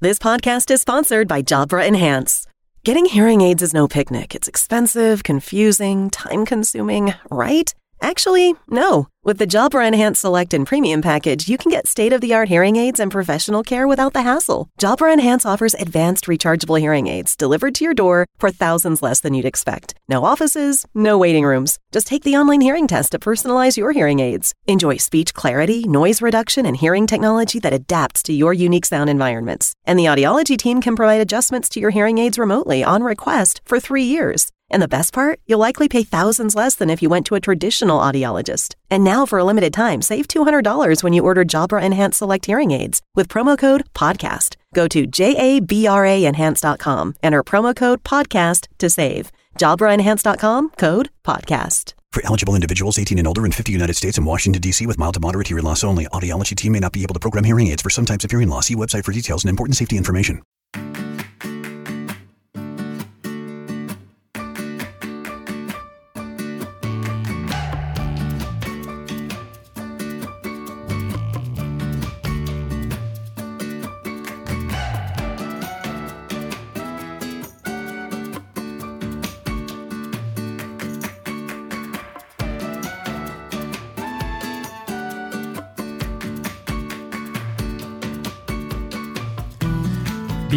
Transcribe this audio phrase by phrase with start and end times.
[0.00, 2.46] This podcast is sponsored by Jabra Enhance.
[2.84, 4.34] Getting hearing aids is no picnic.
[4.34, 7.74] It's expensive, confusing, time consuming, right?
[8.00, 9.08] Actually, no.
[9.24, 12.48] With the Jabra Enhance Select and Premium package, you can get state of the art
[12.48, 14.68] hearing aids and professional care without the hassle.
[14.78, 19.34] Jabra Enhance offers advanced rechargeable hearing aids delivered to your door for thousands less than
[19.34, 19.94] you'd expect.
[20.08, 21.78] No offices, no waiting rooms.
[21.90, 24.54] Just take the online hearing test to personalize your hearing aids.
[24.68, 29.74] Enjoy speech clarity, noise reduction, and hearing technology that adapts to your unique sound environments.
[29.84, 33.80] And the audiology team can provide adjustments to your hearing aids remotely on request for
[33.80, 34.52] three years.
[34.70, 35.40] And the best part?
[35.46, 38.74] You'll likely pay thousands less than if you went to a traditional audiologist.
[38.90, 42.70] And now, for a limited time, save $200 when you order Jabra Enhanced Select Hearing
[42.70, 44.56] Aids with promo code PODCAST.
[44.74, 49.32] Go to jabraenhance.com, enter promo code PODCAST to save.
[49.58, 51.94] JabraEnhance.com, code PODCAST.
[52.12, 54.86] For eligible individuals 18 and older in 50 United States and Washington, D.C.
[54.86, 57.44] with mild to moderate hearing loss only, audiology team may not be able to program
[57.44, 58.68] hearing aids for some types of hearing loss.
[58.68, 60.42] See website for details and important safety information.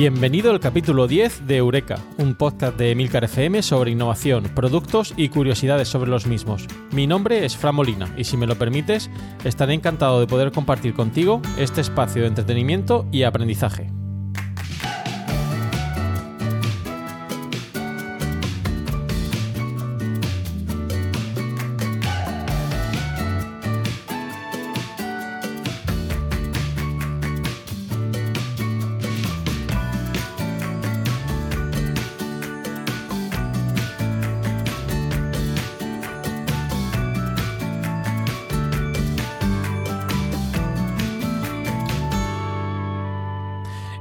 [0.02, 5.28] Bienvenido al capítulo 10 de Eureka, un podcast de Emilcar FM sobre innovación, productos y
[5.28, 6.68] curiosidades sobre los mismos.
[6.94, 9.10] Mi nombre es Fran Molina y si me lo permites,
[9.44, 13.92] estaré encantado de poder compartir contigo este espacio de entretenimiento y aprendizaje.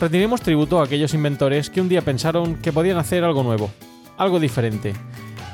[0.00, 3.70] rendiremos tributo a aquellos inventores que un día pensaron que podían hacer algo nuevo,
[4.16, 4.94] algo diferente,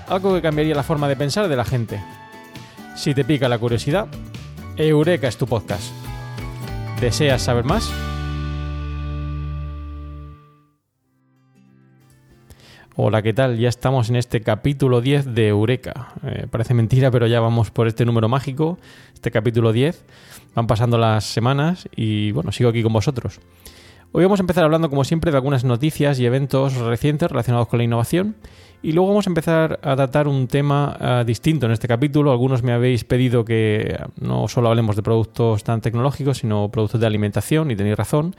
[0.06, 2.00] algo que cambiaría la forma de pensar de la gente.
[2.94, 4.06] Si te pica la curiosidad,
[4.76, 5.92] Eureka es tu podcast.
[7.00, 7.92] ¿Deseas saber más?
[12.94, 13.58] Hola, ¿qué tal?
[13.58, 16.14] Ya estamos en este capítulo 10 de Eureka.
[16.22, 18.78] Eh, parece mentira, pero ya vamos por este número mágico,
[19.12, 20.04] este capítulo 10.
[20.54, 23.40] Van pasando las semanas y bueno, sigo aquí con vosotros.
[24.19, 27.77] Hoy vamos a empezar hablando, como siempre, de algunas noticias y eventos recientes relacionados con
[27.77, 28.34] la innovación.
[28.82, 32.32] Y luego vamos a empezar a tratar un tema uh, distinto en este capítulo.
[32.32, 37.06] Algunos me habéis pedido que no solo hablemos de productos tan tecnológicos, sino productos de
[37.06, 38.34] alimentación, y tenéis razón.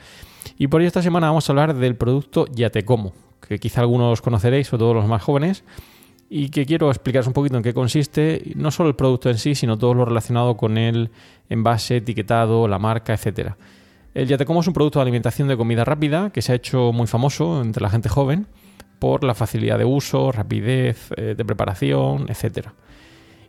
[0.58, 3.14] Y por ello esta semana vamos a hablar del producto Ya Te Como,
[3.48, 5.64] que quizá algunos conoceréis, sobre todo los más jóvenes,
[6.28, 9.54] y que quiero explicaros un poquito en qué consiste, no solo el producto en sí,
[9.54, 11.12] sino todo lo relacionado con el
[11.50, 13.58] envase, etiquetado, la marca, etcétera.
[14.14, 17.08] El Yatecomo es un producto de alimentación de comida rápida que se ha hecho muy
[17.08, 18.48] famoso entre la gente joven
[19.00, 22.70] por la facilidad de uso, rapidez eh, de preparación, etc.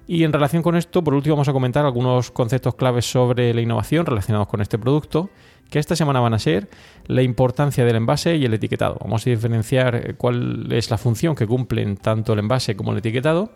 [0.06, 3.60] Y en relación con esto, por último vamos a comentar algunos conceptos claves sobre la
[3.60, 5.30] innovación relacionados con este producto,
[5.70, 6.69] que esta semana van a ser
[7.06, 8.96] la importancia del envase y el etiquetado.
[9.00, 12.98] Vamos a diferenciar eh, cuál es la función que cumplen tanto el envase como el
[12.98, 13.52] etiquetado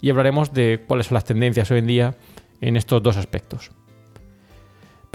[0.00, 2.16] y hablaremos de cuáles son las tendencias hoy en día
[2.60, 3.70] en estos dos aspectos.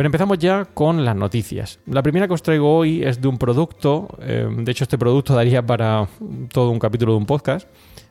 [0.02, 1.80] Pero empezamos ya con las noticias.
[1.86, 5.36] La primera que os traigo hoy es de un producto, eh, de hecho este producto
[5.36, 6.08] daría para
[6.52, 7.68] todo un capítulo de un podcast,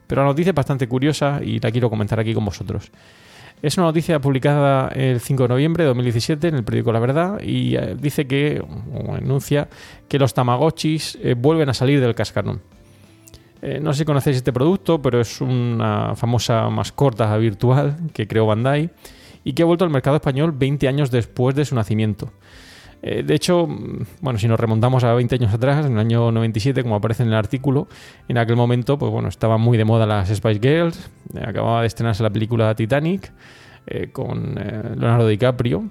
[0.07, 2.93] pero la noticia es bastante curiosa y la quiero comentar aquí con vosotros.
[3.61, 7.41] Es una noticia publicada el 5 de noviembre de 2017 en el periódico La Verdad
[7.43, 9.69] y eh, dice que, o anuncia,
[10.07, 12.63] que los Tamagotchis eh, vuelven a salir del cascarón.
[13.83, 18.91] no sé si conocéis este producto, pero es una famosa mascota virtual que creó Bandai
[19.45, 22.31] y que ha vuelto al mercado español 20 años después de su nacimiento.
[23.03, 26.31] Eh, de hecho, mm, bueno, si nos remontamos a 20 años atrás, en el año
[26.33, 27.89] 97, como aparece en el artículo,
[28.29, 31.87] en aquel momento, pues bueno, estaban muy de moda las Spice Girls, eh, acababa de
[31.87, 33.33] estrenarse la película Titanic
[33.87, 35.91] eh, con Leonardo DiCaprio,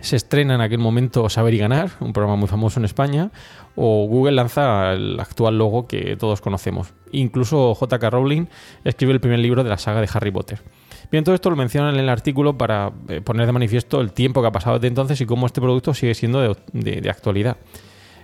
[0.00, 3.30] se estrena en aquel momento Saber y Ganar, un programa muy famoso en España,
[3.76, 6.92] o Google lanza el actual logo que todos conocemos.
[7.12, 8.10] Incluso J.K.
[8.10, 8.46] Rowling
[8.84, 10.60] escribe el primer libro de la saga de Harry Potter.
[11.12, 14.40] Bien, todo esto lo mencionan en el artículo para eh, poner de manifiesto el tiempo
[14.40, 17.58] que ha pasado desde entonces y cómo este producto sigue siendo de, actualidad.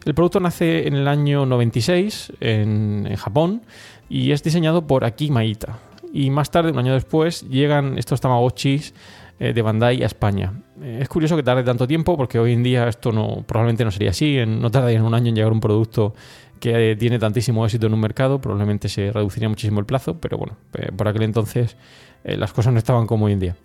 [0.07, 3.61] El producto nace en el año 96 en, Japón
[4.09, 5.79] y es diseñado por Aki Maita.
[6.15, 8.95] Y más tarde, un año después, llegan estos Tamagotchis
[9.39, 10.55] eh, de Bandai a España.
[10.81, 13.91] Eh, es curioso que tarde tanto tiempo porque hoy en día esto no, probablemente no
[13.91, 14.39] sería así.
[14.47, 16.15] No tardaría un año en llegar un producto
[16.59, 18.41] que tiene tantísimo éxito en un mercado.
[18.41, 20.57] Probablemente se reduciría muchísimo el plazo, pero bueno,
[20.97, 21.77] por aquel entonces
[22.25, 23.57] eh, las cosas no estaban como hoy en día.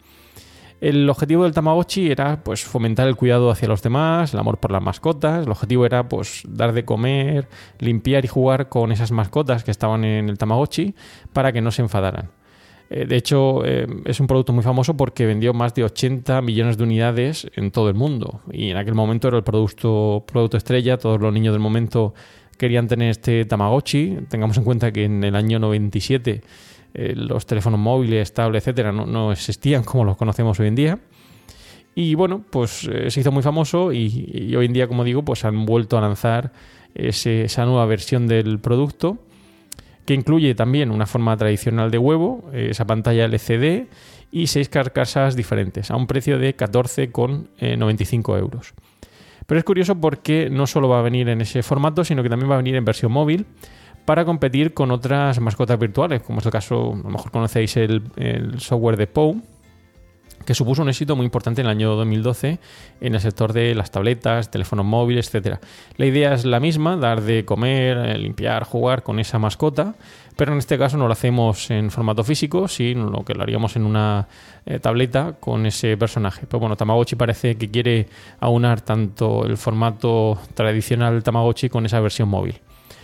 [0.84, 4.70] El objetivo del Tamagotchi era pues, fomentar el cuidado hacia los demás, el amor por
[4.70, 5.46] las mascotas.
[5.46, 7.48] El objetivo era pues, dar de comer,
[7.80, 10.94] limpiar y jugar con esas mascotas que estaban en el Tamagotchi
[11.32, 12.32] para que no se enfadaran.
[12.90, 16.78] Eh, de hecho, eh, es un producto muy famoso porque vendió más de 80 millones
[16.78, 18.42] de unidades en todo el mundo.
[18.52, 20.98] Y en aquel momento era el producto, producto estrella.
[20.98, 22.14] Todos los niños del momento
[22.58, 24.18] querían tener este Tamagotchi.
[24.30, 26.42] Tengamos en cuenta que en el año 97
[26.94, 31.00] eh, los teléfonos móviles, tablets, etcétera, no, existían como los conocemos hoy en día.
[31.95, 35.45] Y bueno, pues eh, se hizo muy famoso y, hoy en día, como digo, pues
[35.45, 36.51] han vuelto a lanzar
[36.95, 39.18] esa nueva versión del producto
[40.06, 43.88] que incluye también una forma tradicional de huevo, eh, esa pantalla LCD
[44.31, 48.74] y seis carcasas diferentes a un precio de 14,95 euros.
[49.46, 52.50] Pero es curioso porque no solo va a venir en ese formato, sino que también
[52.50, 53.46] va a venir en versión móvil
[54.06, 58.02] para competir con otras mascotas virtuales, como es el caso, a lo mejor conocéis el,
[58.60, 59.42] software de POU,
[60.46, 62.60] que supuso un éxito muy importante en el año 2012
[63.00, 65.60] en el sector de las tabletas, teléfonos móviles, etc.
[65.96, 69.96] La idea es la misma, dar de comer, eh, limpiar, jugar con esa mascota,
[70.36, 73.86] pero en este caso no lo hacemos en formato físico, sino que lo haríamos en
[73.86, 74.28] una
[74.66, 76.46] eh, tableta con ese personaje.
[76.46, 78.10] Pero bueno, Tamagotchi parece que quiere
[78.42, 82.60] aunar tanto el formato tradicional Tamagotchi con esa versión móvil.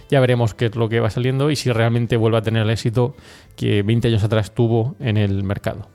[0.10, 2.70] Ya veremos qué es lo que va saliendo y si realmente vuelve a tener el
[2.70, 3.16] éxito
[3.56, 5.88] que 20 años atrás tuvo en el mercado.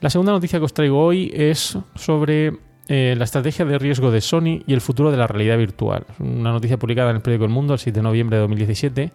[0.00, 2.52] La segunda noticia que os traigo hoy es sobre
[2.88, 6.04] eh, la estrategia de riesgo de Sony y el futuro de la realidad virtual.
[6.18, 9.12] Una noticia publicada en el periódico El Mundo el 7 de noviembre de 2017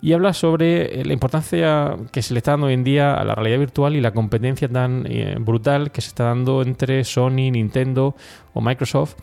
[0.00, 3.24] y habla sobre eh, la importancia que se le está dando hoy en día a
[3.24, 7.50] la realidad virtual y la competencia tan eh, brutal que se está dando entre Sony,
[7.50, 8.14] Nintendo
[8.54, 9.16] o Microsoft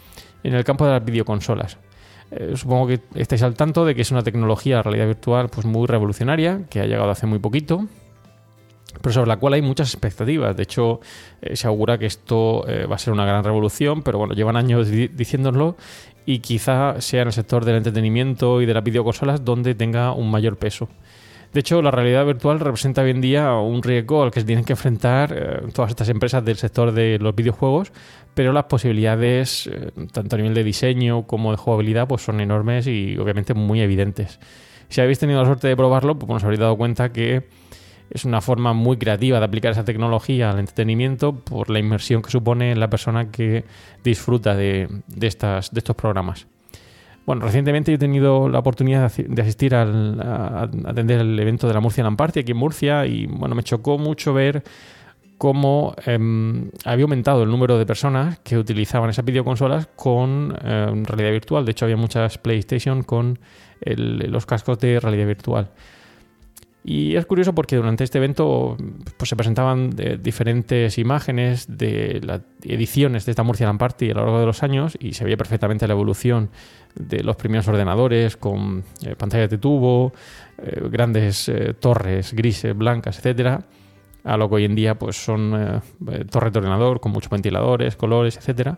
[0.43, 1.77] en el campo de las videoconsolas.
[2.31, 5.65] Eh, supongo que estáis al tanto de que es una tecnología, de realidad virtual, pues
[5.65, 7.87] muy revolucionaria, que ha llegado hace muy poquito,
[9.01, 10.55] pero sobre la cual hay muchas expectativas.
[10.55, 10.99] De hecho,
[11.41, 14.57] eh, se augura que esto eh, va a ser una gran revolución, pero bueno, llevan
[14.57, 15.77] años diciéndolo
[16.25, 20.29] y quizá sea en el sector del entretenimiento y de las videoconsolas donde tenga un
[20.29, 20.89] mayor peso.
[21.57, 24.63] De hecho, la realidad virtual representa hoy en día un riesgo al que se tienen
[24.63, 27.91] que enfrentar todas estas empresas del sector de los videojuegos,
[28.35, 32.85] pero las posibilidades, eh, tanto a nivel de diseño como de jugabilidad, pues son enormes
[32.85, 34.39] y obviamente muy evidentes.
[34.89, 37.47] Si habéis tenido la suerte de probarlo, pues habréis dado cuenta que
[38.11, 42.29] es una forma muy creativa de aplicar esa tecnología al entretenimiento por la inmersión que
[42.29, 43.65] supone la persona que
[44.03, 44.87] disfruta de
[45.19, 46.45] estos programas.
[47.27, 51.81] Bueno, recientemente he tenido la oportunidad de asistir al, a, atender el evento de la
[51.81, 54.63] Murcia Lamparty aquí en Murcia y bueno, me chocó mucho ver
[55.37, 61.31] cómo em, había aumentado el número de personas que utilizaban esas videoconsolas con em, realidad
[61.31, 61.65] virtual.
[61.65, 63.37] De hecho, había muchas PlayStation con
[63.81, 65.69] los cascos de realidad virtual.
[66.89, 68.77] Y es curioso porque durante este evento
[69.17, 69.89] pues, se presentaban
[70.21, 74.63] diferentes imágenes de las ediciones de esta Murcia Land Party a lo largo de los
[74.63, 76.49] años y se veía perfectamente la evolución
[76.95, 80.13] de los primeros ordenadores con eh, pantallas de tubo,
[80.59, 83.65] eh, grandes eh, torres grises, blancas, etcétera
[84.27, 87.29] a lo que hoy en día pues son eh, eh, torres de ordenador con muchos
[87.29, 88.77] ventiladores, colores, etcétera.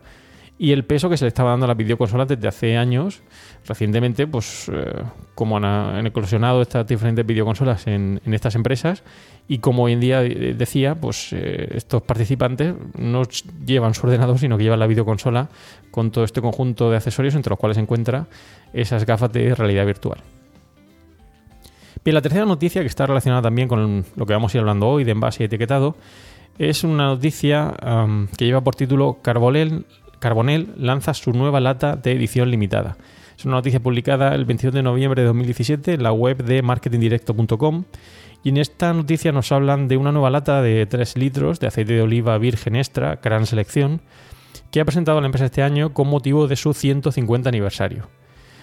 [0.61, 3.21] Y el peso que se le estaba dando a las videoconsolas desde hace años,
[3.65, 9.03] recientemente, pues eh, como han, eclosionado estas diferentes videoconsolas en, estas empresas
[9.47, 13.23] y como hoy en día decía, pues estos participantes no
[13.65, 15.47] llevan su ordenador, sino que llevan la videoconsola
[15.91, 18.27] con todo este conjunto de accesorios entre los cuales se encuentra
[18.73, 20.19] esas gafas de realidad virtual.
[22.03, 24.89] Bien, la tercera noticia que está relacionada también con lo que vamos a ir hablando
[24.89, 25.95] hoy de envase y etiquetado
[26.57, 27.73] es una noticia
[28.37, 29.85] que lleva por título Carbonell,
[30.19, 32.97] Carbonell lanza su nueva lata de edición limitada.
[33.37, 37.85] Es una noticia publicada el 22 de noviembre de 2017 en la web de marketingdirecto.com
[38.43, 41.93] y en esta noticia nos hablan de una nueva lata de 3 litros de aceite
[41.93, 44.01] de oliva virgen extra, gran selección,
[44.71, 48.07] que ha presentado la empresa este año con motivo de su 150 aniversario.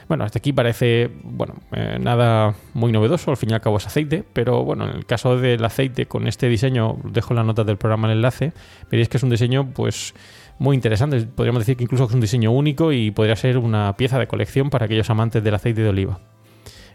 [0.09, 3.89] Bueno, hasta aquí parece, bueno, eh, nada muy novedoso, al fin y al cabo es
[3.89, 7.65] aceite, pero bueno, en el caso del aceite con este diseño, dejo en la nota
[7.65, 8.53] del programa el enlace,
[8.89, 10.15] veréis que es un diseño pues
[10.59, 11.21] muy interesante.
[11.23, 14.71] Podríamos decir que incluso es un diseño único y podría ser una pieza de colección
[14.71, 16.21] para aquellos amantes del aceite de oliva.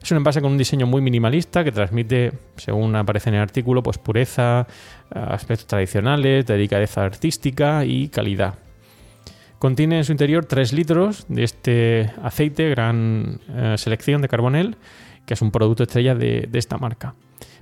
[0.01, 3.83] Es un envase con un diseño muy minimalista que transmite, según aparece en el artículo,
[3.83, 4.65] pues pureza,
[5.11, 8.55] aspectos tradicionales, delicadeza artística y calidad.
[9.59, 14.75] Contiene en su interior 3 litros de este aceite, gran eh, selección de carbonel,
[15.27, 17.13] que es un producto estrella de, esta marca.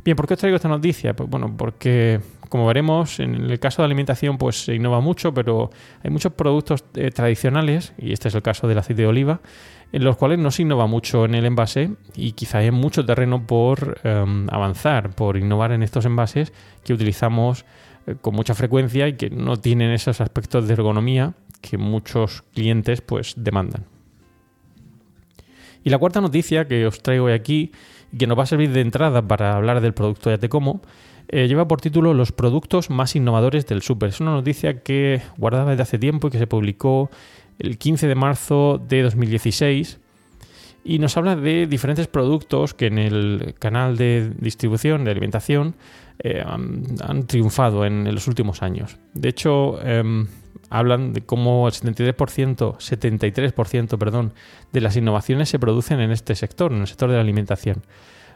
[0.04, 1.16] Bien, ¿por qué os traigo esta noticia?
[1.16, 5.70] Pues bueno, porque como veremos, en el caso de alimentación pues se innova mucho, pero
[6.04, 9.42] hay muchos productos eh, tradicionales, y este es el caso del aceite de oliva,
[9.92, 13.46] en los cuales no se innova mucho en el envase y quizá hay mucho terreno
[13.46, 16.54] por em, avanzar, por innovar en estos envases
[16.84, 17.66] que utilizamos
[18.06, 23.02] eh, con mucha frecuencia y que no tienen esos aspectos de ergonomía que muchos clientes
[23.02, 23.86] pues demandan.
[25.84, 27.72] Y la cuarta noticia que os traigo hoy aquí
[28.18, 30.82] que nos va a servir de entrada para hablar del producto Ya Te Como,
[31.28, 34.10] eh, lleva por título Los productos más innovadores del súper.
[34.10, 37.10] Es una noticia que guardaba desde hace tiempo y que se publicó
[37.60, 40.00] el 15 de marzo de 2016
[40.84, 45.76] y nos habla de diferentes productos que en el canal de distribución de alimentación
[46.20, 48.98] eh, han, triunfado en, los últimos años.
[49.14, 50.28] De hecho, em,
[50.70, 54.34] hablan de cómo el 73%, 73% perdón,
[54.72, 57.84] de las innovaciones se producen en este sector, en el sector de la alimentación.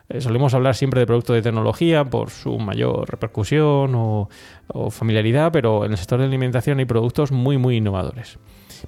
[0.10, 4.30] Eh, solemos hablar siempre de productos de tecnología por su mayor repercusión o,
[4.68, 8.38] o familiaridad, pero en el sector de la alimentación hay productos muy, muy innovadores.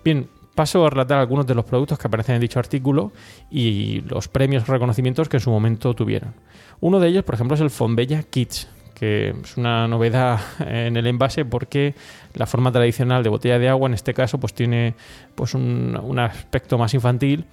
[0.04, 3.12] Bien, paso a relatar algunos de los productos que aparecen en dicho artículo
[3.52, 6.34] y los premios o reconocimientos que en su momento tuvieron.
[6.80, 11.06] Uno de ellos, por ejemplo, es el Fonbella Kids, que es una novedad en el
[11.06, 11.94] envase porque
[12.34, 14.96] la forma tradicional de botella de agua en este caso pues tiene
[15.36, 17.46] pues un, aspecto más infantil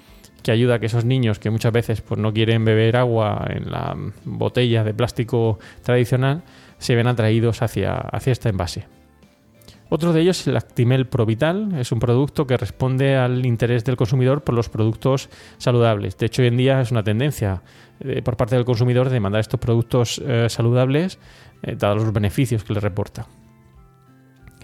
[0.42, 3.70] que ayuda a que esos niños que muchas veces pues no quieren beber agua en
[3.70, 6.42] la botella de plástico tradicional
[6.78, 9.01] se ven atraídos hacia, hacia este envase.
[9.94, 13.96] Otro de ellos es el Actimel Provital, es un producto que responde al interés del
[13.96, 16.16] consumidor por los productos saludables.
[16.16, 17.60] De hecho, hoy en día es una tendencia
[18.00, 21.18] eh, por parte del consumidor de demandar estos productos eh, saludables,
[21.62, 23.26] eh, dados los beneficios que le reporta.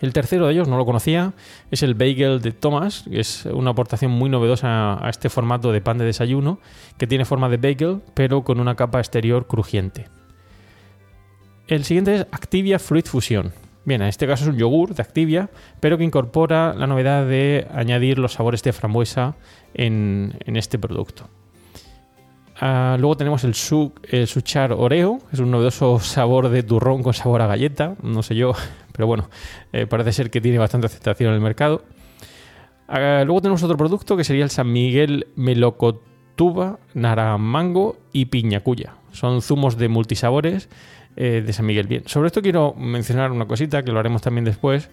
[0.01, 1.35] El tercero de ellos, no lo conocía,
[1.71, 5.83] es el bagel de Thomas, que es una aportación muy novedosa a este formato de
[5.83, 6.59] pan de desayuno,
[6.97, 10.09] que tiene forma de bagel, pero con una capa exterior crujiente.
[11.67, 13.68] El siguiente es Activia Fruit Fusion.
[13.89, 15.49] Bien, en este caso es un yogur de Activia,
[15.81, 19.35] pero que incorpora la novedad de añadir los sabores de frambuesa
[19.73, 21.27] en, este producto.
[22.61, 27.47] Ah, luego tenemos el, Suchar Oreo, es un novedoso sabor de turrón con sabor a
[27.47, 28.53] galleta, no sé yo,
[28.93, 29.31] pero bueno,
[29.73, 31.83] eh, parece ser que tiene bastante aceptación en el mercado.
[32.89, 38.97] Ah, luego tenemos otro producto que sería el San Miguel Melocotuba, Naramango y Piñacuya.
[39.13, 40.69] Son zumos de multisabores
[41.21, 41.89] eh, de San Miguel.
[41.89, 44.89] Bien, sobre esto quiero mencionar una cosita que lo haremos también después.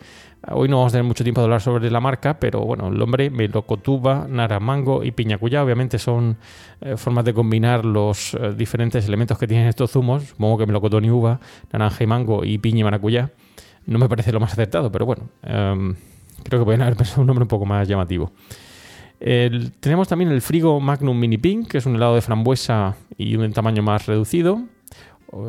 [0.50, 2.98] Hoy no vamos a tener mucho tiempo de hablar sobre la marca, pero bueno, el
[2.98, 6.38] nombre Melocotuba, Naramango y Piñacuya obviamente son
[6.82, 10.24] eh, formas de combinar los eh, diferentes elementos que tienen estos zumos.
[10.24, 11.40] Supongo que melocotón y uva,
[11.72, 13.30] naranja y mango y piña y maracuyá.
[13.86, 15.94] No me parece lo más acertado, pero bueno, em,
[16.44, 18.32] creo que pueden haber pensado un nombre un poco más llamativo.
[19.20, 23.54] tenemos también el Frigo Magnum Mini Pink, que es un helado de frambuesa y un
[23.54, 24.64] tamaño más reducido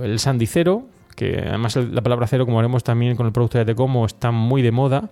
[0.02, 3.64] el Sandy Cero, que además la palabra cero, como veremos también con el producto de
[3.64, 5.10] Tecomo, está muy de moda,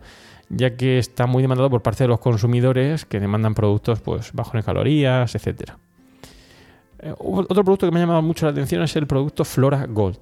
[0.50, 4.54] ya que está muy demandado por parte de los consumidores que demandan productos pues, bajos
[4.54, 5.72] en calorías, etc.
[7.00, 10.18] Eh, otro producto que me ha llamado mucho la atención es el producto Flora Gold.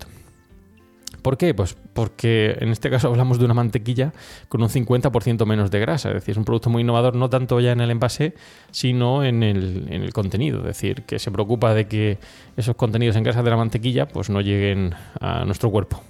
[1.22, 1.54] ¿Por qué?
[1.54, 4.12] Pues porque en este caso hablamos de una mantequilla
[4.48, 6.08] con un 50% menos de grasa.
[6.08, 8.34] Es decir, es un producto muy innovador no tanto ya en el envase,
[8.70, 10.58] sino en el, contenido.
[10.58, 12.18] Es decir, que se preocupa de que
[12.56, 16.02] esos contenidos en grasa de la mantequilla pues no lleguen a nuestro cuerpo.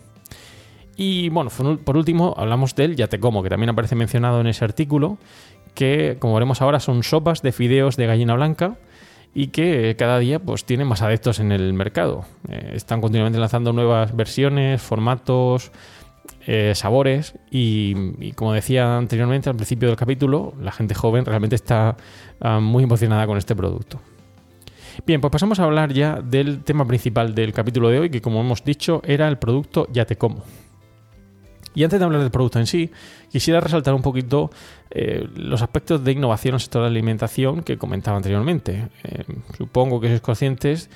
[0.96, 1.50] Y bueno,
[1.84, 5.18] por último hablamos del ya te como, que también aparece mencionado en ese artículo,
[5.74, 8.76] que como veremos ahora son sopas de fideos de gallina blanca
[9.34, 12.24] y que cada día pues tienen más adeptos en el mercado.
[12.48, 15.72] Eh, están continuamente lanzando nuevas versiones, formatos,
[16.46, 21.96] eh, sabores y, como decía anteriormente al principio del capítulo, la gente joven realmente está
[22.40, 24.00] ah, muy emocionada con este producto.
[25.06, 28.40] Bien, pues pasamos a hablar ya del tema principal del capítulo de hoy, que como
[28.40, 30.44] hemos dicho era el producto Ya te como.
[31.74, 32.90] Y antes de hablar del producto en sí,
[33.30, 34.50] quisiera resaltar un poquito
[34.90, 38.88] eh, los aspectos de innovación en el sector de la alimentación que comentaba anteriormente.
[39.04, 39.24] Eh,
[39.56, 40.90] supongo que sois conscientes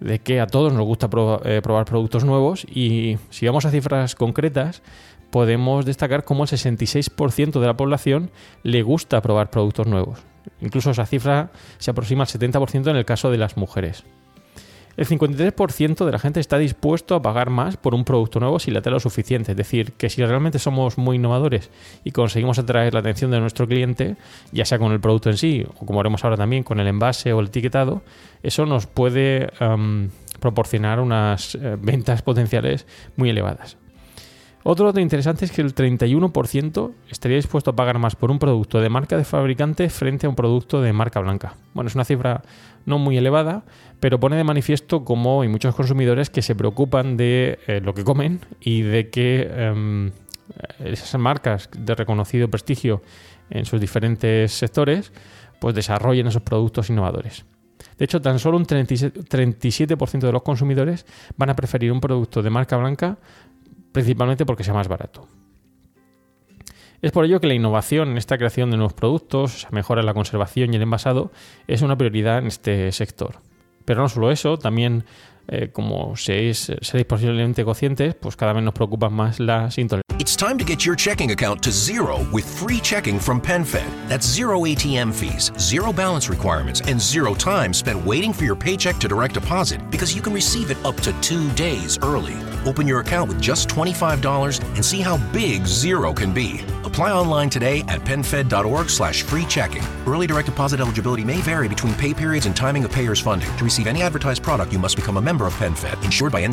[0.00, 1.08] de que a todos nos gusta
[1.44, 4.82] eh, probar productos nuevos y si vamos a cifras concretas,
[5.30, 8.30] podemos destacar cómo el 66% de la población
[8.62, 10.20] le gusta probar productos nuevos.
[10.60, 14.04] Incluso esa cifra se aproxima al 70% en el caso de las mujeres.
[14.96, 18.70] El 53% de la gente está dispuesto a pagar más por un producto nuevo si
[18.70, 19.52] le atrae lo suficiente.
[19.52, 21.70] Es decir, que si realmente somos muy innovadores
[22.04, 24.16] y conseguimos atraer la atención de nuestro cliente,
[24.52, 27.32] ya sea con el producto en sí o como haremos ahora también con el envase
[27.32, 28.02] o el etiquetado,
[28.42, 30.08] eso nos puede um,
[30.40, 33.78] proporcionar unas eh, ventas potenciales muy elevadas.
[34.64, 38.80] Otro dato interesante es que el 31% estaría dispuesto a pagar más por un producto
[38.80, 41.56] de marca de fabricante frente a un producto de marca blanca.
[41.74, 42.42] Bueno, es una cifra
[42.86, 43.64] no muy elevada,
[44.00, 48.04] pero pone de manifiesto cómo hay muchos consumidores que se preocupan de eh, lo que
[48.04, 50.10] comen y de que em,
[50.84, 53.02] esas marcas de reconocido prestigio
[53.50, 55.12] en sus diferentes sectores
[55.60, 57.44] pues desarrollen esos productos innovadores.
[57.98, 62.50] De hecho, tan solo un 37% de los consumidores van a preferir un producto de
[62.50, 63.18] marca blanca
[63.92, 65.28] principalmente porque sea más barato.
[67.02, 70.72] Es por ello que la innovación en esta creación de nuevos productos, mejora la conservación
[70.72, 71.32] y el envasado,
[71.66, 73.40] es una prioridad en este sector.
[73.84, 75.04] Pero no solo eso, también
[75.48, 80.02] eh, como seréis, seréis posiblemente conscientes, pues cada vez nos preocupan más las intolerancias.
[80.20, 84.08] It's time to get your checking account to zero with free checking from PenFed.
[84.08, 88.98] That's zero ATM fees, zero balance requirements, and zero time spent waiting for your paycheck
[88.98, 92.36] to direct deposit because you can receive it up to two days early.
[92.64, 96.60] Open your account with just $25 and see how big zero can be.
[96.92, 99.82] Apply online today at penfed.org slash free checking.
[100.06, 103.48] Early direct deposit eligibility may vary between pay periods and timing of payer's funding.
[103.56, 105.54] To receive any advertised product, you must become a member of
[106.04, 106.44] insured by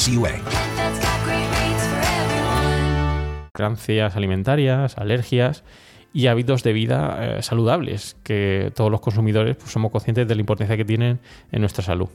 [4.15, 5.65] alimentarias, alergias
[6.13, 10.39] y hábitos de vida eh, saludables, que todos los consumidores pues, somos conscientes de la
[10.39, 11.19] importancia que tienen
[11.51, 12.07] en nuestra salud.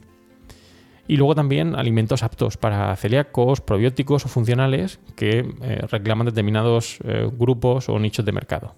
[1.07, 7.29] Y luego también alimentos aptos para celíacos, probióticos o funcionales que eh, reclaman determinados eh,
[7.31, 8.75] grupos o nichos de mercado.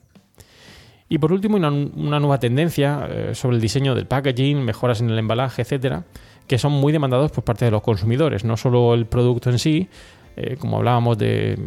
[1.09, 1.71] Y por último, una,
[2.18, 6.04] nueva tendencia eh, sobre el diseño del packaging, mejoras en el embalaje, etcétera,
[6.49, 8.45] que son muy demandados por parte de los consumidores.
[8.45, 9.88] No solo el producto en sí,
[10.59, 11.59] como hablábamos de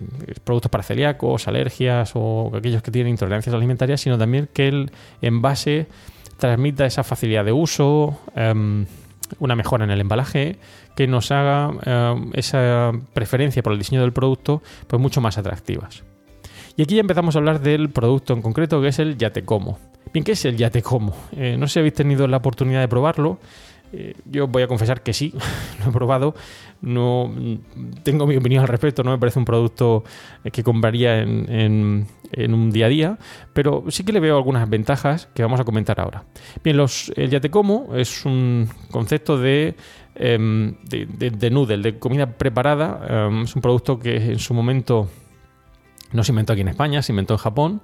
[0.44, 5.88] productos para celíacos, alergias o aquellos que tienen intolerancias alimentarias, sino también que el envase
[6.40, 8.86] transmita esa facilidad de uso, em,
[9.40, 10.58] una mejora en el embalaje
[10.96, 16.04] que nos haga eh, esa preferencia por el diseño del producto pues mucho más atractivas.
[16.76, 19.78] Y aquí ya empezamos a hablar del producto en concreto que es el Yatecomo.
[20.14, 21.16] Bien, ¿qué es el Yatecomo?
[21.36, 23.38] Eh, no sé si habéis tenido la oportunidad de probarlo.
[23.92, 25.34] Eh, yo voy a confesar que sí,
[25.84, 26.36] lo he probado.
[26.82, 27.32] No
[28.04, 30.04] tengo mi opinión al respecto, no me parece un producto
[30.52, 33.18] que compraría en, un día a día,
[33.54, 36.24] pero sí que le veo algunas ventajas que vamos a comentar ahora.
[36.64, 39.76] Bien, los, el Yatecomo es un concepto de,
[40.16, 43.28] em, de, noodle, de comida preparada.
[43.28, 45.10] Em, es un producto que en su momento
[46.14, 47.82] no se inventó aquí en España, se inventó en Japón.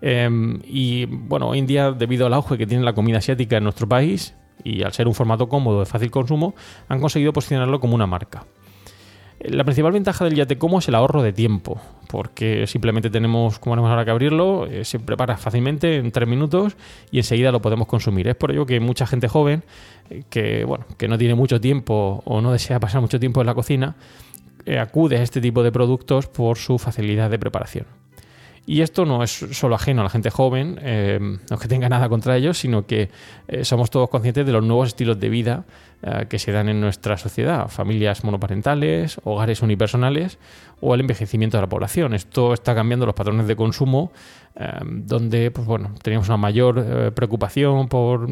[0.00, 3.64] Em, y bueno, hoy en día, debido al auge que tiene la comida asiática en
[3.64, 4.34] nuestro país,
[4.66, 6.54] y al ser un formato cómodo de fácil consumo,
[6.88, 8.44] han conseguido posicionarlo como una marca.
[9.38, 13.90] La principal ventaja del Yatecomo es el ahorro de tiempo, porque simplemente tenemos, como haremos
[13.90, 16.76] ahora que abrirlo, eh, se prepara fácilmente en tres minutos
[17.10, 18.28] y enseguida lo podemos consumir.
[18.28, 19.62] Es por ello que mucha gente joven,
[20.08, 23.46] eh, que, bueno, que no tiene mucho tiempo o no desea pasar mucho tiempo en
[23.46, 23.94] la cocina,
[24.64, 27.86] eh, acude a este tipo de productos por su facilidad de preparación.
[28.68, 32.08] Y esto no es solo ajeno a la gente joven, eh, no que tenga nada
[32.08, 33.10] contra ellos, sino que
[33.46, 35.64] eh, somos todos conscientes de los nuevos estilos de vida
[36.02, 40.38] eh, que se dan en nuestra sociedad, familias monoparentales, hogares unipersonales
[40.80, 42.12] o el envejecimiento de la población.
[42.12, 44.12] Esto está cambiando los patrones de consumo,
[44.84, 48.26] donde pues bueno, teníamos una mayor preocupación por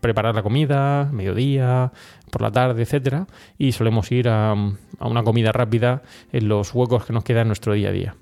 [0.00, 1.92] preparar la comida, mediodía,
[2.30, 3.26] por la tarde, etcétera,
[3.56, 7.48] y solemos ir a, a una comida rápida en los huecos que nos quedan en
[7.48, 8.14] nuestro día a día.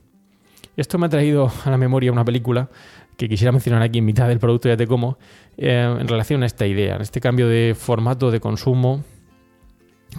[0.79, 2.71] Esto me ha traído a la memoria una película
[3.17, 5.19] que quisiera mencionar aquí en mitad del producto ya te como,
[5.57, 9.03] eh, en relación a esta idea, en este cambio de formato de consumo,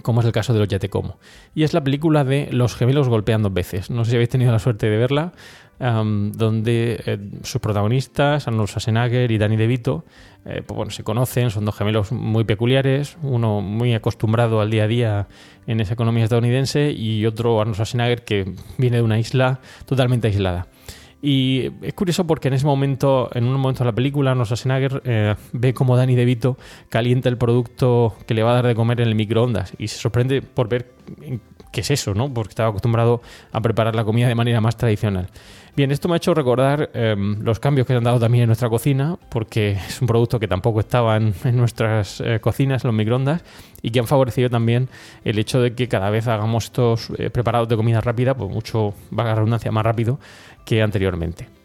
[0.02, 1.18] como es el caso de los ya te como.
[1.54, 3.88] Y es la película de Los gemelos golpeando veces.
[3.88, 5.32] No sé si habéis tenido la suerte de verla
[5.80, 10.04] donde eh, sus protagonistas, Arnold Schwarzenegger y Danny DeVito,
[10.44, 14.84] eh, pues bueno, se conocen, son dos gemelos muy peculiares, uno muy acostumbrado al día
[14.84, 15.28] a día
[15.66, 20.66] en esa economía estadounidense y otro Arnold Schwarzenegger que viene de una isla totalmente aislada.
[21.22, 25.02] Y es curioso porque en ese momento, en un momento de la película, Arnold Schwarzenegger
[25.04, 26.58] eh, ve como Danny DeVito
[26.90, 29.98] calienta el producto que le va a dar de comer en el microondas y se
[29.98, 30.92] sorprende por ver
[31.72, 32.32] qué es eso, ¿no?
[32.32, 35.28] Porque estaba acostumbrado a preparar la comida de manera más tradicional.
[35.76, 38.48] Bien, esto me ha hecho recordar em, los cambios que se han dado también en
[38.48, 43.42] nuestra cocina, porque es un producto que tampoco estaba en, nuestras eh, cocinas, los microondas,
[43.82, 44.88] y que han favorecido también
[45.24, 48.94] el hecho de que cada vez hagamos estos eh, preparados de comida rápida, pues mucho,
[49.16, 50.18] va a redundancia, más rápido
[50.64, 51.59] que anteriormente.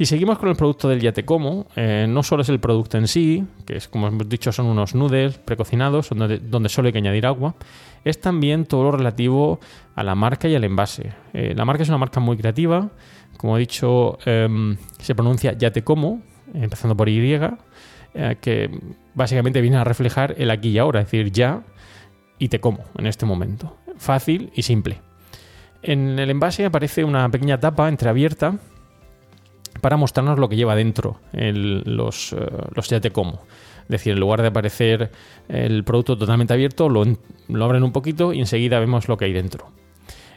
[0.00, 2.96] Si seguimos con el producto del Ya Te Como, eh, no solo es el producto
[2.96, 6.92] en sí, que es como hemos dicho son unos noodles precocinados donde, donde solo hay
[6.92, 7.54] que añadir agua,
[8.02, 9.60] es también todo lo relativo
[9.94, 11.12] a la marca y al envase.
[11.34, 12.88] Eh, la marca es una marca muy creativa,
[13.36, 16.22] como he dicho, em, se pronuncia Ya Te Como,
[16.54, 18.70] empezando por Y, eh, que
[19.12, 21.62] básicamente viene a reflejar el aquí y ahora, es decir, ya
[22.38, 23.76] y te como en este momento.
[23.98, 25.02] Fácil y simple.
[25.82, 28.58] En el envase aparece una pequeña tapa entreabierta
[29.80, 32.36] para mostrarnos lo que lleva dentro los, eh,
[32.74, 33.40] los ya como.
[33.82, 35.10] Es decir, en lugar de aparecer
[35.48, 37.04] el producto totalmente abierto, lo,
[37.64, 39.66] abren un poquito y enseguida vemos lo que hay dentro.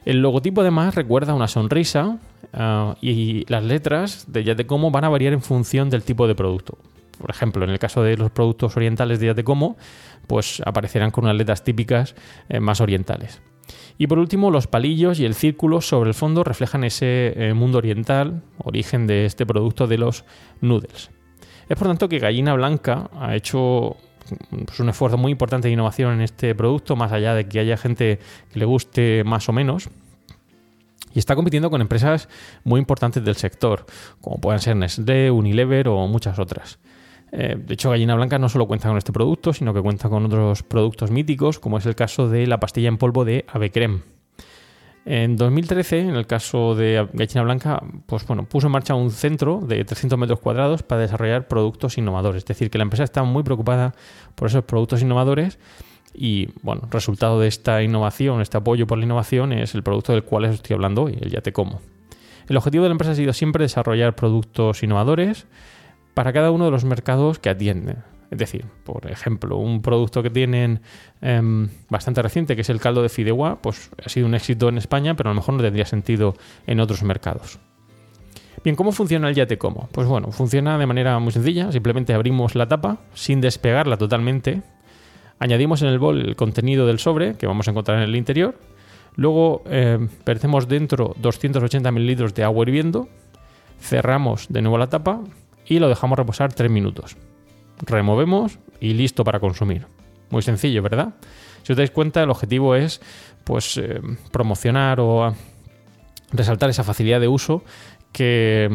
[0.06, 2.17] El logotipo además recuerda una sonrisa
[2.51, 6.27] eh, y las letras de Ya te como van a variar en función del tipo
[6.27, 6.77] de producto.
[7.19, 9.77] Por ejemplo, en el caso de los productos orientales de Ya te como,
[10.25, 12.15] pues aparecerán con unas letras típicas
[12.49, 13.41] eh, más orientales.
[13.97, 17.77] Y por último, los palillos y el círculo sobre el fondo reflejan ese eh, mundo
[17.77, 20.25] oriental, origen de este producto de los
[20.62, 21.12] noodles.
[21.69, 23.95] Es por tanto que Gallina Blanca ha hecho
[24.65, 27.77] pues, un esfuerzo muy importante de innovación en este producto, más allá de que haya
[27.77, 28.19] gente
[28.51, 29.89] que le guste más o menos.
[31.13, 32.27] Y está compitiendo con empresas
[32.63, 33.86] muy importantes del sector,
[34.19, 36.79] como pueden ser Nestlé, Unilever o muchas otras.
[37.35, 40.23] Eh, de hecho, Gallina Blanca no solo cuenta con este producto, sino que cuenta con
[40.23, 44.01] otros productos míticos, como es el caso de la pastilla en polvo de Avecrem.
[45.05, 49.61] En 2013, en el caso de Gallina Blanca, pues bueno, puso en marcha un centro
[49.61, 52.43] de 300 metros cuadrados para desarrollar productos innovadores.
[52.43, 53.95] Es decir, que la empresa está muy preocupada
[54.35, 55.57] por esos productos innovadores
[56.13, 60.23] y, bueno, resultado de esta innovación, este apoyo por la innovación, es el producto del
[60.23, 61.81] cual os estoy hablando hoy, el Ya Te Como.
[62.47, 65.47] El objetivo de la empresa ha sido siempre desarrollar productos innovadores,
[66.13, 68.04] para cada uno de los mercados que atienden.
[68.34, 70.82] Es decir, por ejemplo, un producto que tienen
[71.21, 74.80] em, bastante reciente, que es el caldo de fideuá, pues ha sido un éxito en
[74.80, 76.34] España, pero a lo mejor no tendría sentido
[76.65, 77.60] en otros mercados.
[78.63, 79.88] Bien, ¿cómo funciona el Yate Como?
[79.91, 81.71] Pues bueno, funciona de manera muy sencilla.
[81.71, 84.63] Simplemente abrimos la tapa sin despegarla totalmente.
[85.38, 88.58] Añadimos en el bol el contenido del sobre que vamos a encontrar en el interior.
[89.15, 89.99] Luego eh,
[90.67, 93.10] dentro 280 mililitros de agua hirviendo.
[93.80, 95.21] Cerramos de nuevo la tapa
[95.65, 97.17] y lo dejamos reposar 3 minutos.
[97.86, 99.88] Removemos y listo para consumir.
[100.30, 101.13] Muy sencillo, ¿verdad?
[101.63, 103.02] Si os dais cuenta, el objetivo es
[103.43, 105.34] pues eh, promocionar o
[106.32, 107.63] resaltar esa facilidad de uso
[108.12, 108.69] que,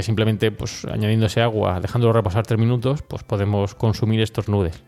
[0.00, 4.82] simplemente pues, añadiendo ese agua, dejándolo reposar 3 minutos, pues podemos consumir estos nudes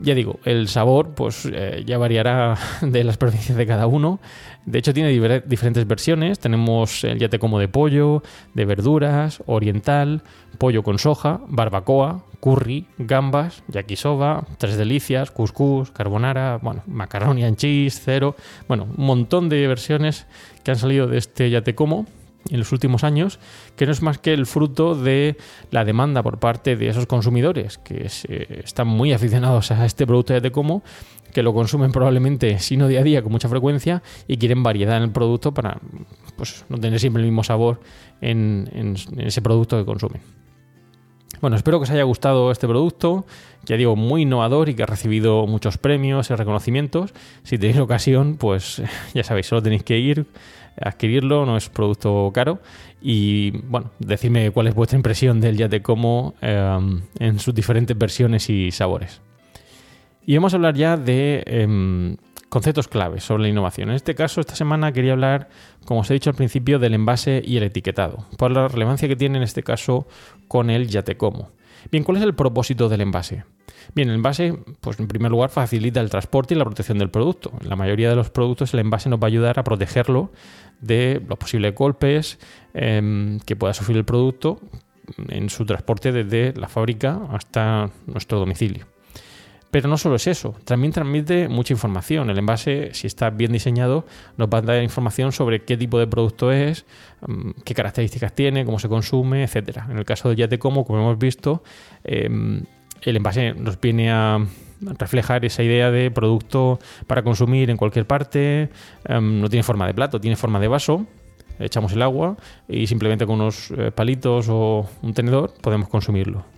[0.00, 4.20] ya digo, el sabor pues eh, ya variará de las preferencias de cada uno.
[4.64, 5.10] De hecho tiene
[5.46, 6.38] diferentes versiones.
[6.38, 8.22] Tenemos el yate como de pollo,
[8.54, 10.22] de verduras, oriental,
[10.58, 18.00] pollo con soja, barbacoa, curry, gambas, yakisoba, tres delicias, couscous, carbonara, bueno, macaroni and cheese,
[18.04, 18.36] cero,
[18.68, 20.26] bueno, un montón de versiones
[20.64, 22.06] que han salido de este yate como
[22.50, 23.38] en los últimos años,
[23.76, 25.36] que no es más que el fruto de
[25.70, 28.06] la demanda por parte de esos consumidores que
[28.64, 30.82] están muy aficionados a este producto de como
[31.36, 34.96] que lo consumen probablemente, si no día a día, con mucha frecuencia y quieren variedad
[34.96, 35.78] en el producto para
[36.34, 37.80] pues, no tener siempre el mismo sabor
[38.22, 40.22] en, ese producto que consumen.
[41.42, 43.26] Bueno, espero que os haya gustado este producto,
[43.66, 47.12] ya digo, muy innovador y que ha recibido muchos premios y reconocimientos.
[47.42, 48.80] Si tenéis ocasión, pues
[49.14, 50.26] ya sabéis, solo tenéis que ir
[50.80, 52.60] adquirirlo, no es producto caro.
[53.00, 58.48] Y bueno, decidme cuál es vuestra impresión del Yate Como em, en sus diferentes versiones
[58.50, 59.20] y sabores.
[60.24, 62.16] Y vamos a hablar ya de em,
[62.48, 63.90] conceptos claves sobre la innovación.
[63.90, 65.48] En este caso, esta semana quería hablar,
[65.84, 69.16] como os he dicho al principio, del envase y el etiquetado, por la relevancia que
[69.16, 70.06] tiene en este caso
[70.48, 71.52] con el Yate Como.
[71.90, 73.44] Bien, ¿cuál es el propósito del envase?
[73.94, 77.52] Bien, el envase, pues en primer lugar, facilita el transporte y la protección del producto.
[77.60, 80.30] En la mayoría de los productos el envase nos va a ayudar a protegerlo
[80.80, 82.38] de los posibles golpes
[82.74, 84.60] em, que pueda sufrir el producto
[85.28, 88.86] en su transporte desde la fábrica hasta nuestro domicilio.
[89.70, 92.30] Pero no solo es eso, también transmite mucha información.
[92.30, 96.06] El envase, si está bien diseñado, nos va a dar información sobre qué tipo de
[96.06, 96.86] producto es,
[97.26, 99.78] em, qué características tiene, cómo se consume, etc.
[99.90, 101.62] En el caso de Yate Como, como hemos visto,
[102.04, 102.62] em,
[103.02, 104.38] el envase nos viene a
[104.80, 108.68] reflejar esa idea de producto para consumir en cualquier parte,
[109.04, 111.06] em, no tiene forma de plato, tiene forma de vaso,
[111.58, 112.36] echamos el agua
[112.68, 116.55] y simplemente con unos eh, palitos o un tenedor podemos consumirlo.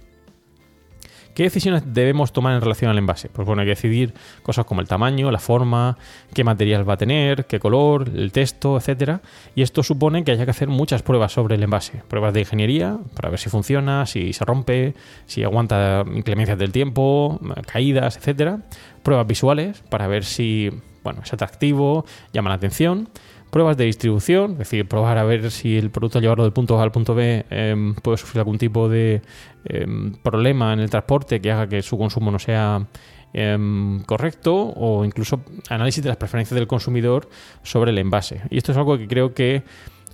[1.38, 3.28] ¿Qué decisiones debemos tomar en relación al envase?
[3.28, 5.96] Pues bueno, hay que decidir cosas como el tamaño, la forma,
[6.34, 9.20] qué material va a tener, qué color, el texto, etc.
[9.54, 12.02] Y esto supone que haya que hacer muchas pruebas sobre el envase.
[12.08, 14.94] Pruebas de ingeniería para ver si funciona, si se rompe,
[15.26, 17.38] si aguanta inclemencias del tiempo,
[17.70, 18.56] caídas, etc.
[19.04, 20.72] Pruebas visuales para ver si
[21.04, 23.10] bueno, es atractivo, llama la atención
[23.50, 26.78] pruebas de distribución, es decir, probar a ver si el producto al llevarlo del punto
[26.78, 29.22] A al punto B em, puede sufrir algún tipo de
[29.64, 32.86] em, problema en el transporte que haga que su consumo no sea
[33.32, 37.28] em, correcto o incluso análisis de las preferencias del consumidor
[37.62, 38.42] sobre el envase.
[38.50, 39.62] Y esto es algo que creo que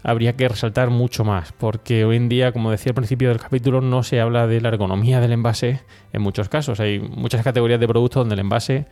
[0.04, 3.80] habría que resaltar mucho más, porque hoy en día, como decía al principio del capítulo,
[3.80, 5.80] no se habla de la ergonomía del envase
[6.12, 6.78] en muchos casos.
[6.78, 8.86] Hay muchas categorías de productos donde el envase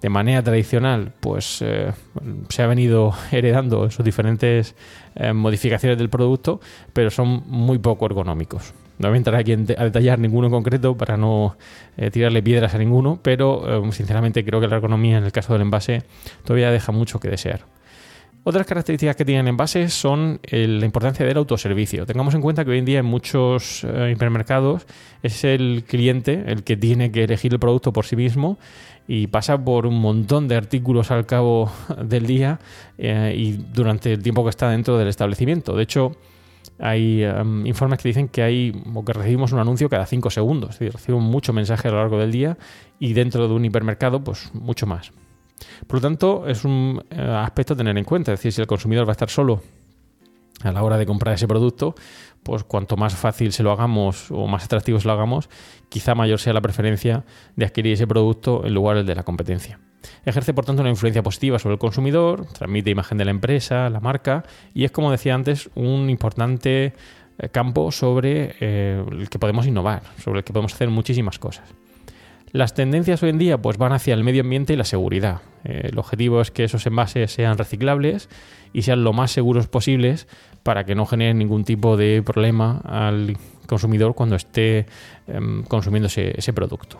[0.00, 1.92] de manera tradicional pues eh,
[2.48, 4.74] se ha venido heredando sus diferentes
[5.14, 6.60] eh, modificaciones del producto,
[6.92, 8.74] pero son muy poco ergonómicos.
[8.98, 11.56] No voy a entrar aquí a detallar ninguno en concreto para no
[11.98, 15.62] eh, tirarle piedras a ninguno, pero sinceramente creo que la ergonomía en el caso del
[15.62, 16.02] envase
[16.44, 17.75] todavía deja mucho que desear.
[18.48, 22.06] Otras características que tienen envases son la importancia del autoservicio.
[22.06, 24.86] Tengamos en cuenta que hoy en día en muchos eh, hipermercados
[25.20, 28.56] es el cliente el que tiene que elegir el producto por sí mismo
[29.08, 31.72] y pasa por un montón de artículos al cabo
[32.04, 32.60] del día
[32.98, 35.74] eh, y durante el tiempo que está dentro del establecimiento.
[35.74, 36.12] De hecho,
[36.78, 40.70] hay em, informes que dicen que hay o que recibimos un anuncio cada 5 segundos,
[40.70, 42.56] es decir, recibimos mucho mensaje a lo largo del día
[43.00, 45.10] y dentro de un hipermercado, pues mucho más.
[45.86, 48.32] Por lo tanto, es un eh, aspecto a tener en cuenta.
[48.32, 49.62] Es decir, si el consumidor va a estar solo
[50.62, 51.94] a la hora de comprar ese producto,
[52.42, 55.48] pues cuanto más fácil se lo hagamos o más atractivo se lo hagamos,
[55.88, 57.24] quizá mayor sea la preferencia
[57.56, 59.80] de adquirir ese producto en lugar del de la competencia.
[60.24, 64.00] Ejerce, por tanto, una influencia positiva sobre el consumidor, transmite imagen de la empresa, la
[64.00, 66.94] marca, y es, como decía antes, un importante
[67.38, 71.68] eh, campo sobre eh, el que podemos innovar, sobre el que podemos hacer muchísimas cosas.
[72.52, 75.40] Las tendencias hoy en día pues, van hacia el medio ambiente y la seguridad.
[75.64, 78.28] Eh, el objetivo es que esos envases sean reciclables
[78.72, 80.28] y sean lo más seguros posibles
[80.62, 84.86] para que no generen ningún tipo de problema al consumidor cuando esté
[85.26, 86.98] em, consumiendo ese, producto.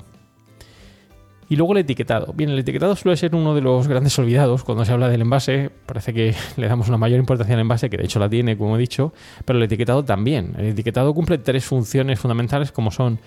[1.49, 2.33] Y luego el etiquetado.
[2.33, 5.71] Bien, el etiquetado suele ser uno de los grandes olvidados cuando se habla del envase.
[5.87, 8.77] Parece que le damos una mayor importancia al envase, que de hecho la tiene, como
[8.77, 9.13] he dicho,
[9.45, 10.55] pero el etiquetado también.
[10.59, 13.21] El etiquetado cumple tres funciones fundamentales como son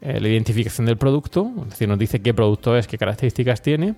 [0.00, 3.94] eh, la identificación del producto, es decir, nos dice qué producto es, qué características tiene,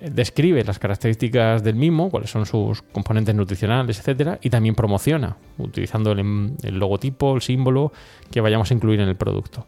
[0.00, 5.36] eh, describe las características del mismo, cuáles son sus componentes nutricionales, etcétera, y también promociona,
[5.56, 7.92] utilizando el, logotipo, el símbolo
[8.30, 9.66] que vayamos a incluir en el producto.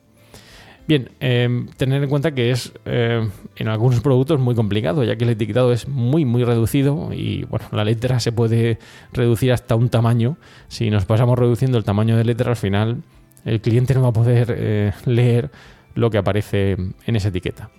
[0.87, 5.25] Bien, em, tener en cuenta que es em, en algunos productos muy complicado, ya que
[5.25, 8.79] el etiquetado es muy, muy reducido y bueno, la letra se puede
[9.13, 10.37] reducir hasta un tamaño.
[10.69, 13.03] Si nos pasamos reduciendo el tamaño de letra, al final
[13.47, 15.51] el cliente no va a poder eh, leer
[15.95, 17.71] lo que aparece en esa etiqueta.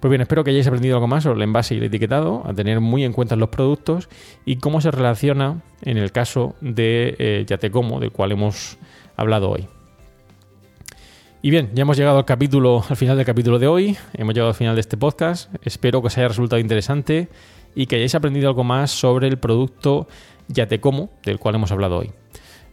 [0.00, 2.52] Pues bien, espero que hayáis aprendido algo más sobre el envase y el etiquetado, a
[2.54, 4.08] tener muy en cuenta los productos
[4.44, 8.78] y cómo se relaciona en el caso de eh, Yatecomo, del cual hemos
[9.16, 9.66] hablado hoy.
[11.42, 14.50] Y bien, ya hemos llegado al capítulo, al final del capítulo de hoy, hemos llegado
[14.50, 15.52] al final de este podcast.
[15.62, 17.28] Espero que os haya resultado interesante
[17.74, 20.08] y que hayáis aprendido algo más sobre el producto
[20.48, 22.10] Yatecomo, del cual hemos hablado hoy.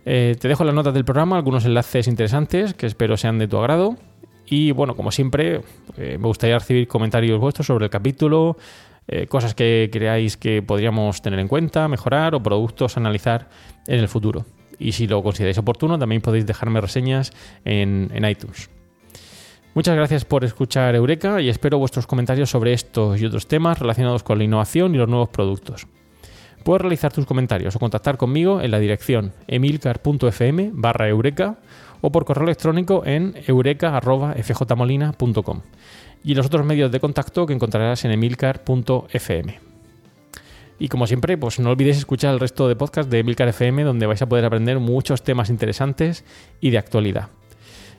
[0.05, 3.57] Eh, te dejo las notas del programa algunos enlaces interesantes que espero sean de tu
[3.57, 3.97] agrado.
[4.45, 5.61] Y bueno, como siempre,
[5.97, 8.57] eh, me gustaría recibir comentarios vuestros sobre el capítulo,
[9.07, 13.49] eh, cosas que creáis que podríamos tener en cuenta, mejorar o productos analizar
[13.87, 14.45] en el futuro.
[14.79, 17.31] Y si lo consideráis oportuno, también podéis dejarme reseñas
[17.63, 18.69] en iTunes.
[19.75, 24.21] Muchas gracias por escuchar Eureka y espero vuestros comentarios sobre estos y otros temas relacionados
[24.21, 25.87] con la innovación y los nuevos productos.
[26.63, 31.57] Puedes realizar tus comentarios o contactar conmigo en la dirección emilcar.fm barra eureka
[32.01, 35.61] o por correo electrónico en eureka.fjmolina.com
[36.23, 39.59] y los otros medios de contacto que encontrarás en emilcar.fm.
[40.79, 44.05] Y como siempre, pues no olvides escuchar el resto de podcasts de Emilcar FM donde
[44.05, 46.23] vais a poder aprender muchos temas interesantes
[46.61, 47.29] y de actualidad.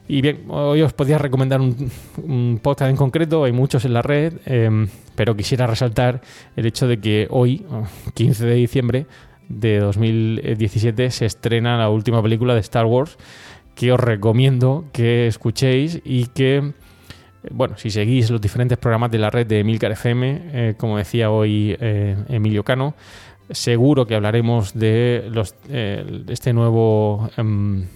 [0.07, 4.35] Y bien, hoy os podía recomendar un, podcast en concreto, hay muchos en la red,
[4.45, 6.21] em, pero quisiera resaltar
[6.57, 7.65] el hecho de que hoy,
[8.13, 9.07] 15 de diciembre
[9.49, 13.17] de 2017, se estrena la última película de Star Wars,
[13.75, 16.75] que os recomiendo que escuchéis y que,
[17.51, 21.31] bueno, si seguís los diferentes programas de la red de Emilcar FM, eh, como decía
[21.31, 22.95] hoy eh, Emilio Cano,
[23.49, 27.87] seguro que hablaremos de los, eh, este nuevo em,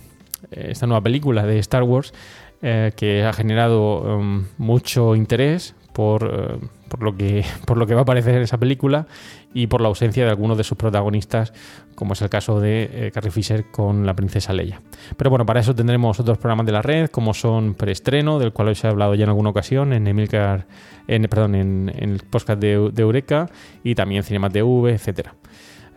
[0.51, 2.12] esta nueva película de Star Wars
[2.61, 7.94] eh, que ha generado um, mucho interés por, eh, por, lo que, por lo que
[7.94, 9.07] va a aparecer en esa película
[9.55, 11.53] y por la ausencia de algunos de sus protagonistas,
[11.94, 14.83] como es el caso de Carrie Fisher con la princesa Leia.
[15.16, 18.68] Pero bueno, para eso tendremos otros programas de la red, como son Preestreno, del cual
[18.68, 20.66] os he hablado ya en alguna ocasión, en Emilcar,
[21.07, 23.48] en, perdón, en, el podcast de, Eureka,
[23.83, 25.35] y también Cinemat TV, etcétera.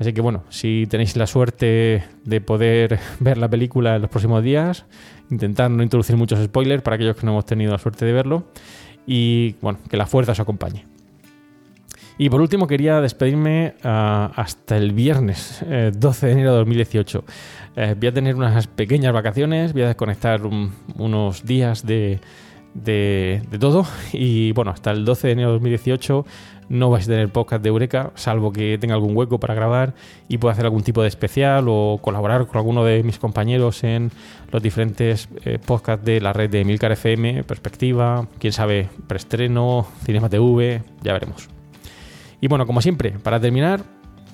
[0.01, 4.41] Así que bueno, si tenéis la suerte de poder ver la película en los próximos
[4.43, 4.85] días,
[5.29, 8.45] intentad no introducir muchos spoilers para aquellos que no hemos tenido la suerte de verlo
[9.05, 10.87] y bueno, que la fuerza os acompañe.
[12.17, 17.23] Y por último quería despedirme ah, hasta el viernes 12 de enero de 2018.
[17.99, 20.41] voy a tener unas pequeñas vacaciones, voy a desconectar
[20.95, 22.19] unos días de,
[22.73, 26.25] de, todo y bueno, hasta el 12 de enero de 2018
[26.69, 29.93] no vais a tener podcast de Eureka, salvo que tenga algún hueco para grabar
[30.29, 34.09] y pueda hacer algún tipo de especial o colaborar con alguno de mis compañeros en
[34.51, 40.29] los diferentes eh, podcasts de la red de Milcar FM, Perspectiva, quién sabe, preestreno, Cinema
[40.29, 41.49] TV, ya veremos.
[42.39, 43.83] Y bueno, como siempre, para terminar,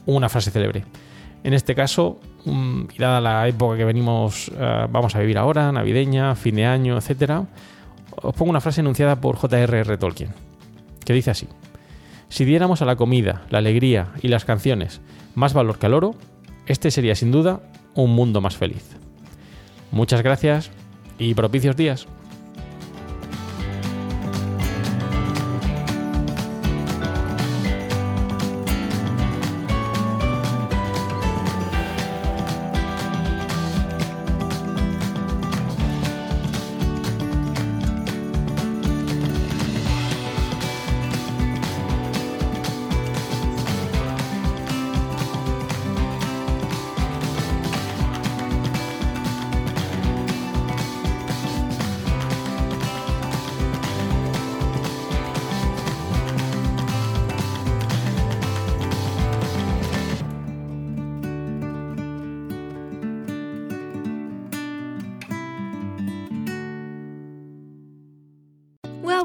[0.06, 0.86] una frase célebre.
[1.44, 5.72] En este caso, mm, y dada la época que venimos, eh, vamos a vivir ahora,
[5.72, 7.46] navideña, fin de año, etcétera,
[8.22, 9.98] os pongo una frase enunciada por J.R.R.
[9.98, 10.34] Tolkien,
[11.06, 11.48] que dice así.
[12.30, 15.02] Si diéramos a la comida, la alegría y las canciones
[15.36, 16.16] más valor que al oro,
[16.66, 17.62] este sería sin duda
[17.96, 18.98] un mundo más feliz.
[19.92, 20.72] Muchas gracias
[21.18, 22.08] y propicios días.